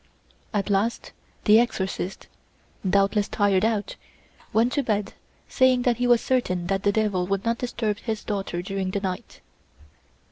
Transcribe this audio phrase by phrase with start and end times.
[0.51, 1.11] At last
[1.45, 2.25] the exorcist,
[2.89, 3.97] doubtless tired out,
[4.51, 5.13] went to bed
[5.47, 8.99] saying that he was certain that the devil would not disturb his daughter during the
[8.99, 9.41] night.